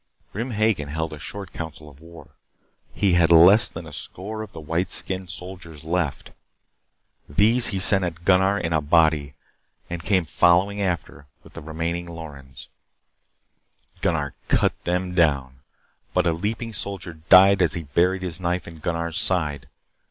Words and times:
Grim 0.31 0.49
Hagen 0.49 0.87
held 0.87 1.13
a 1.13 1.19
short 1.19 1.53
council 1.53 1.87
of 1.87 1.99
war. 1.99 2.31
He 2.91 3.13
had 3.13 3.31
less 3.31 3.67
than 3.67 3.85
a 3.85 3.93
score 3.93 4.41
of 4.41 4.51
the 4.51 4.59
white 4.59 4.91
skinned 4.91 5.29
soldiers 5.29 5.83
left. 5.83 6.31
These 7.29 7.67
he 7.67 7.77
sent 7.77 8.03
at 8.03 8.25
Gunnar 8.25 8.57
in 8.57 8.73
a 8.73 8.81
body, 8.81 9.35
and 9.91 10.01
came 10.03 10.25
following 10.25 10.81
after 10.81 11.27
with 11.43 11.53
the 11.53 11.61
remaining 11.61 12.07
Lorens. 12.07 12.67
Gunnar 14.01 14.33
cut 14.47 14.73
them 14.85 15.13
down, 15.13 15.59
but 16.15 16.25
a 16.25 16.31
leaping 16.31 16.73
soldier 16.73 17.13
died 17.13 17.61
as 17.61 17.75
he 17.75 17.83
buried 17.83 18.23
his 18.23 18.41
knife 18.41 18.67
in 18.67 18.79
Gunnar's 18.79 19.19
side. 19.21 19.69